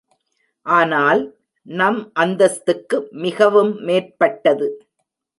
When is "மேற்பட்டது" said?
3.81-4.67